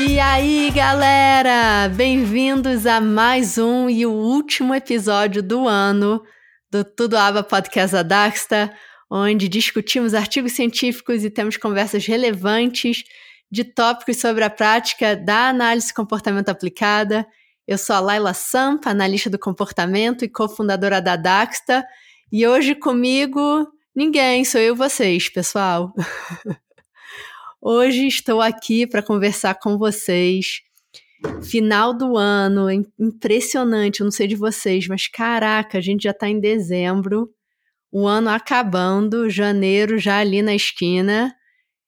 [0.06, 1.88] E aí, galera!
[1.88, 6.22] Bem-vindos a mais um e o último episódio do ano
[6.70, 8.30] do Tudo Aba Podcast da
[9.10, 13.02] onde discutimos artigos científicos e temos conversas relevantes
[13.50, 17.26] de tópicos sobre a prática da análise comportamento aplicada.
[17.66, 21.82] Eu sou a Laila Sampa, analista do comportamento e cofundadora da Daxta,
[22.30, 25.94] e hoje comigo ninguém, sou eu vocês, pessoal.
[27.66, 30.60] Hoje estou aqui para conversar com vocês.
[31.42, 32.70] Final do ano,
[33.00, 37.30] impressionante, eu não sei de vocês, mas caraca, a gente já está em dezembro,
[37.90, 41.34] o ano acabando, janeiro já ali na esquina.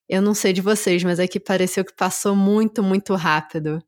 [0.08, 3.82] Eu não sei de vocês, mas aqui pareceu que passou muito, muito rápido.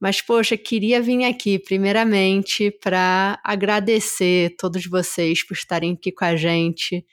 [0.00, 6.34] Mas, poxa, queria vir aqui, primeiramente, para agradecer todos vocês por estarem aqui com a
[6.34, 7.06] gente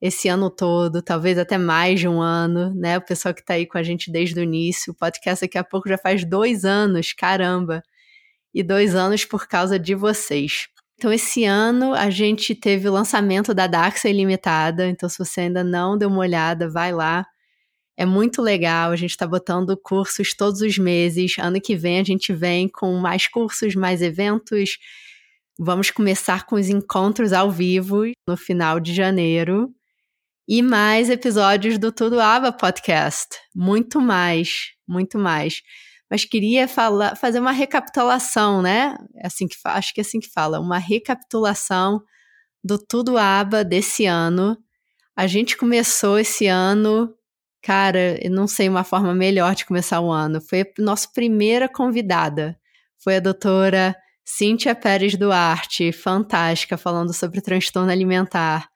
[0.00, 2.96] esse ano todo, talvez até mais de um ano, né?
[2.96, 4.92] O pessoal que está aí com a gente desde o início.
[4.92, 7.82] O podcast daqui a pouco já faz dois anos, caramba!
[8.54, 10.68] E dois anos por causa de vocês.
[10.96, 14.88] Então, esse ano a gente teve o lançamento da Daxa Ilimitada.
[14.88, 17.26] Então, se você ainda não deu uma olhada, vai lá.
[17.96, 18.90] É muito legal.
[18.92, 21.36] A gente está botando cursos todos os meses.
[21.38, 24.78] Ano que vem a gente vem com mais cursos, mais eventos.
[25.58, 29.74] Vamos começar com os encontros ao vivo no final de janeiro
[30.50, 33.36] e mais episódios do Tudo Aba Podcast.
[33.54, 35.62] Muito mais, muito mais.
[36.10, 38.96] Mas queria falar, fazer uma recapitulação, né?
[39.14, 42.02] É assim que acho que é assim que fala, uma recapitulação
[42.64, 44.58] do Tudo Aba desse ano.
[45.14, 47.14] A gente começou esse ano,
[47.62, 50.40] cara, eu não sei uma forma melhor de começar o ano.
[50.40, 52.58] Foi a nossa primeira convidada.
[52.98, 53.94] Foi a doutora
[54.24, 58.68] Cíntia Pérez Duarte, fantástica, falando sobre transtorno alimentar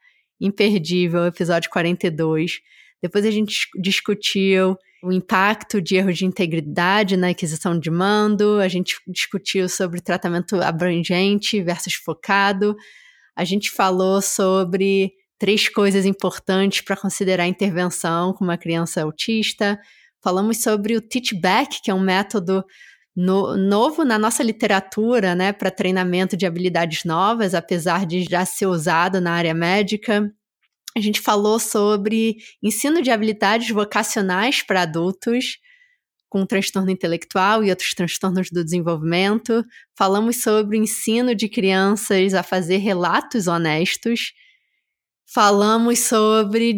[0.45, 2.61] imperdível, episódio 42.
[3.03, 8.69] Depois a gente discutiu o impacto de erro de integridade na aquisição de mando, a
[8.69, 12.75] gente discutiu sobre tratamento abrangente versus focado,
[13.37, 19.79] a gente falou sobre três coisas importantes para considerar intervenção com uma criança autista,
[20.23, 22.65] falamos sobre o Teach Back, que é um método
[23.17, 28.67] no, novo na nossa literatura, né, para treinamento de habilidades novas, apesar de já ser
[28.67, 30.33] usado na área médica.
[30.97, 35.59] A gente falou sobre ensino de habilidades vocacionais para adultos
[36.29, 39.65] com transtorno intelectual e outros transtornos do desenvolvimento.
[39.97, 44.33] Falamos sobre o ensino de crianças a fazer relatos honestos.
[45.33, 46.77] Falamos sobre.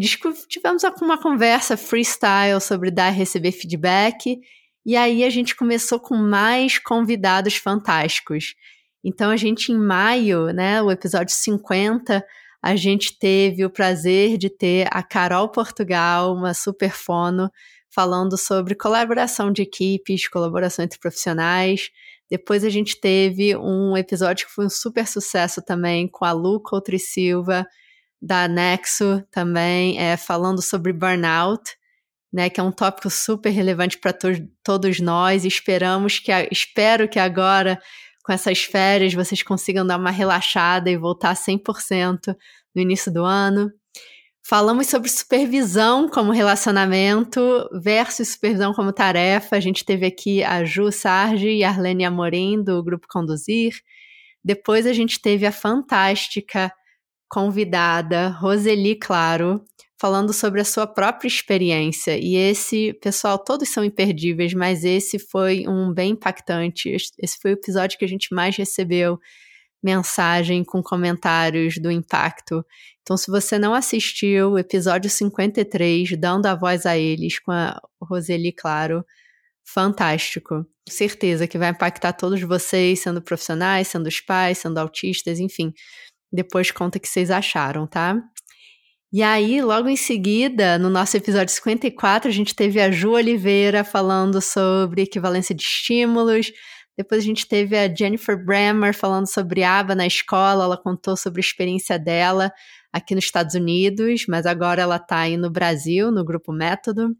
[0.48, 4.38] Tivemos uma conversa freestyle sobre dar e receber feedback
[4.86, 8.54] e aí a gente começou com mais convidados fantásticos.
[9.02, 12.24] Então a gente em maio, né, o episódio 50,
[12.62, 17.50] a gente teve o prazer de ter a Carol Portugal, uma super fono,
[17.90, 21.90] falando sobre colaboração de equipes, colaboração entre profissionais.
[22.30, 26.60] Depois a gente teve um episódio que foi um super sucesso também com a Lu
[26.60, 27.66] Coutre Silva,
[28.22, 31.76] da Nexo também, é, falando sobre burnout
[32.32, 34.28] né, que é um tópico super relevante para to
[34.62, 35.44] todos nós.
[35.44, 37.80] Esperamos que, espero que agora,
[38.24, 42.36] com essas férias, vocês consigam dar uma relaxada e voltar 100%
[42.74, 43.70] no início do ano.
[44.48, 49.56] Falamos sobre supervisão como relacionamento versus supervisão como tarefa.
[49.56, 53.74] A gente teve aqui a Ju Sargi e a Arlene Amorim, do Grupo Conduzir.
[54.44, 56.72] Depois a gente teve a fantástica
[57.28, 59.64] convidada Roseli Claro,
[59.98, 62.18] falando sobre a sua própria experiência.
[62.18, 66.94] E esse, pessoal, todos são imperdíveis, mas esse foi um bem impactante.
[67.18, 69.18] Esse foi o episódio que a gente mais recebeu
[69.82, 72.64] mensagem com comentários do impacto.
[73.02, 77.80] Então, se você não assistiu o episódio 53, Dando a Voz a Eles, com a
[78.02, 79.04] Roseli Claro,
[79.64, 80.66] fantástico.
[80.88, 85.72] Certeza que vai impactar todos vocês, sendo profissionais, sendo os pais, sendo autistas, enfim.
[86.32, 88.20] Depois conta o que vocês acharam, tá?
[89.16, 93.82] E aí, logo em seguida, no nosso episódio 54, a gente teve a Ju Oliveira
[93.82, 96.52] falando sobre equivalência de estímulos.
[96.98, 100.64] Depois a gente teve a Jennifer Brammer falando sobre aba na escola.
[100.64, 102.52] Ela contou sobre a experiência dela
[102.92, 107.16] aqui nos Estados Unidos, mas agora ela está aí no Brasil, no Grupo Método.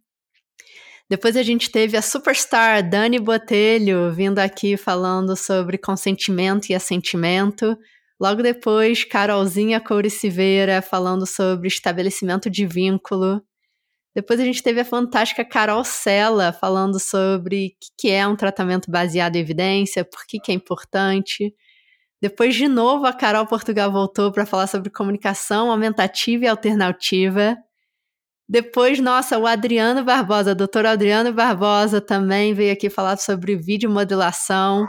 [1.08, 7.74] Depois a gente teve a superstar Dani Botelho vindo aqui falando sobre consentimento e assentimento.
[8.18, 13.42] Logo depois, Carolzinha Couriceveira falando sobre estabelecimento de vínculo.
[14.14, 17.70] Depois a gente teve a fantástica Carol Sella falando sobre o
[18.00, 21.54] que é um tratamento baseado em evidência, por que, que é importante.
[22.22, 27.54] Depois, de novo, a Carol Portugal voltou para falar sobre comunicação aumentativa e alternativa.
[28.48, 34.88] Depois, nossa, o Adriano Barbosa, doutor Adriano Barbosa também veio aqui falar sobre videomodulação.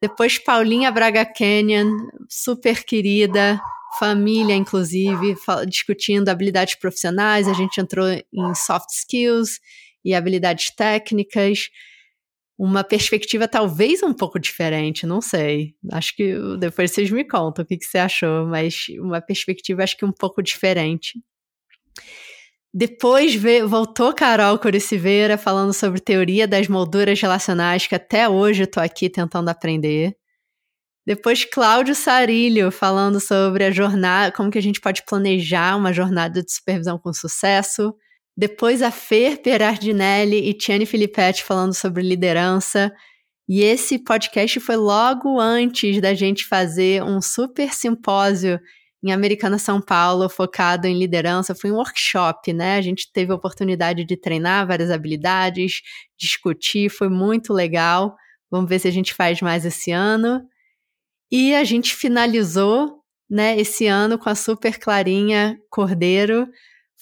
[0.00, 3.60] Depois, Paulinha Braga Canyon, super querida,
[3.98, 5.34] família, inclusive,
[5.66, 7.48] discutindo habilidades profissionais.
[7.48, 9.58] A gente entrou em soft skills
[10.04, 11.70] e habilidades técnicas.
[12.58, 15.74] Uma perspectiva talvez um pouco diferente, não sei.
[15.92, 19.96] Acho que depois vocês me contam o que, que você achou, mas uma perspectiva acho
[19.96, 21.20] que um pouco diferente.
[22.78, 28.66] Depois veio, voltou Carol Coriciveira falando sobre teoria das molduras relacionais, que até hoje eu
[28.66, 30.14] tô aqui tentando aprender.
[31.06, 36.42] Depois Cláudio Sarilho falando sobre a jornada, como que a gente pode planejar uma jornada
[36.42, 37.94] de supervisão com sucesso.
[38.36, 42.92] Depois a Fer Perardinelli e Tiane Filippetti falando sobre liderança.
[43.48, 48.60] E esse podcast foi logo antes da gente fazer um super simpósio
[49.06, 52.76] em Americana São Paulo, focado em liderança, foi um workshop, né?
[52.76, 55.80] A gente teve a oportunidade de treinar várias habilidades,
[56.18, 58.16] discutir, foi muito legal.
[58.50, 60.42] Vamos ver se a gente faz mais esse ano.
[61.30, 63.00] E a gente finalizou,
[63.30, 66.48] né, esse ano com a super Clarinha Cordeiro,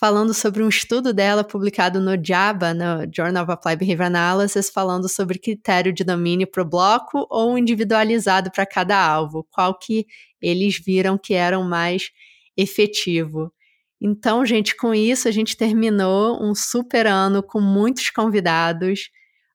[0.04, 5.08] falando sobre um estudo dela publicado no JABA, no Journal of Applied Behavior Analysis, falando
[5.08, 10.06] sobre critério de domínio para o bloco ou individualizado para cada alvo, qual que
[10.42, 12.10] eles viram que era o mais
[12.54, 13.50] efetivo.
[13.98, 19.08] Então, gente, com isso a gente terminou um super ano com muitos convidados.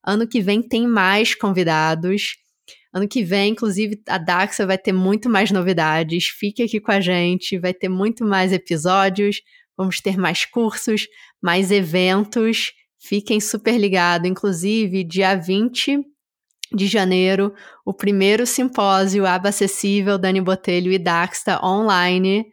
[0.04, 2.38] Ano que vem tem mais convidados.
[2.92, 6.26] Ano que vem, inclusive, a Daxa vai ter muito mais novidades.
[6.26, 9.44] Fique aqui com a gente, vai ter muito mais episódios,
[9.80, 11.08] vamos ter mais cursos,
[11.42, 12.74] mais eventos.
[13.00, 14.30] Fiquem super ligados.
[14.30, 16.04] Inclusive, dia 20
[16.76, 17.54] de janeiro,
[17.86, 22.46] o primeiro simpósio Aba Acessível Dani Botelho e Daxta online.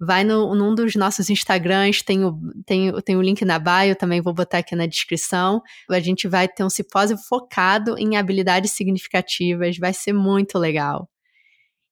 [0.00, 2.36] Vai no, num dos nossos Instagrams, tem o,
[2.66, 5.62] tem, tem o link na bio, também vou botar aqui na descrição.
[5.88, 11.08] A gente vai ter um simpósio focado em habilidades significativas, vai ser muito legal.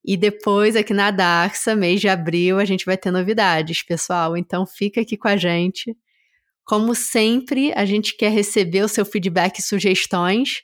[0.05, 4.37] E depois, aqui na Daxa, mês de abril, a gente vai ter novidades, pessoal.
[4.37, 5.97] Então, fica aqui com a gente.
[6.65, 10.63] Como sempre, a gente quer receber o seu feedback e sugestões.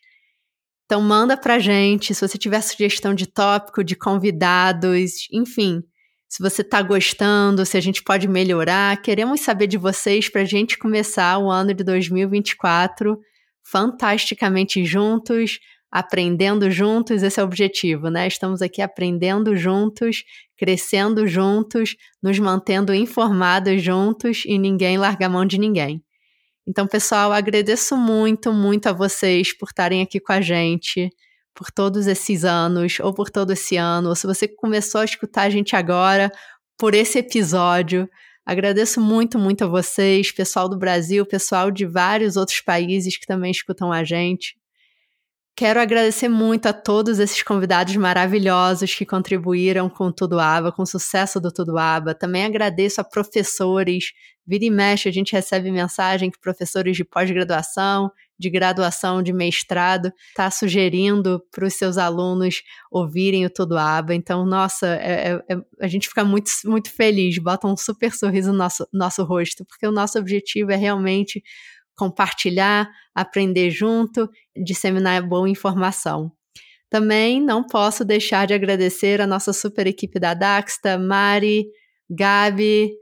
[0.86, 5.82] Então manda pra gente, se você tiver sugestão de tópico, de convidados, enfim,
[6.28, 10.78] se você tá gostando, se a gente pode melhorar, queremos saber de vocês pra gente
[10.78, 13.18] começar o ano de 2024
[13.64, 15.58] fantasticamente juntos,
[15.90, 18.26] aprendendo juntos, esse é o objetivo, né?
[18.26, 20.24] Estamos aqui aprendendo juntos,
[20.56, 26.02] crescendo juntos, nos mantendo informados juntos e ninguém larga a mão de ninguém.
[26.68, 31.10] Então, pessoal, agradeço muito, muito a vocês por estarem aqui com a gente,
[31.54, 35.42] por todos esses anos, ou por todo esse ano, ou se você começou a escutar
[35.42, 36.30] a gente agora,
[36.76, 38.08] por esse episódio.
[38.44, 43.50] Agradeço muito, muito a vocês, pessoal do Brasil, pessoal de vários outros países que também
[43.50, 44.56] escutam a gente.
[45.58, 50.82] Quero agradecer muito a todos esses convidados maravilhosos que contribuíram com o Tudo Aba, com
[50.82, 52.14] o sucesso do Tudo Aba.
[52.14, 54.12] Também agradeço a professores.
[54.46, 60.12] Vira e mexe, a gente recebe mensagem que professores de pós-graduação, de graduação, de mestrado,
[60.28, 64.14] está sugerindo para os seus alunos ouvirem o Tudo Aba.
[64.14, 68.52] Então, nossa, é, é, é, a gente fica muito, muito feliz, bota um super sorriso
[68.52, 71.42] no nosso, nosso rosto, porque o nosso objetivo é realmente
[71.96, 76.30] compartilhar, aprender junto, disseminar boa informação.
[76.88, 81.66] Também não posso deixar de agradecer a nossa super equipe da Daxta, Mari,
[82.08, 82.92] Gabi,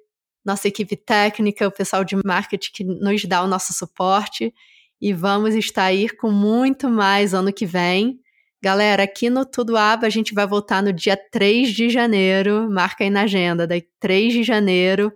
[0.44, 4.52] nossa equipe técnica, o pessoal de marketing que nos dá o nosso suporte.
[5.00, 8.18] E vamos estar aí com muito mais ano que vem.
[8.62, 12.70] Galera, aqui no Tudo Aba a gente vai voltar no dia 3 de janeiro.
[12.70, 15.12] Marca aí na agenda, daí 3 de janeiro.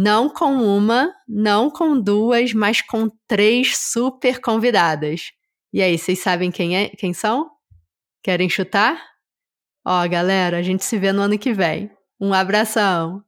[0.00, 5.32] Não com uma, não com duas, mas com três super convidadas.
[5.72, 7.50] E aí, vocês sabem quem, é, quem são?
[8.22, 9.04] Querem chutar?
[9.84, 11.90] Ó, galera, a gente se vê no ano que vem.
[12.20, 13.24] Um abração!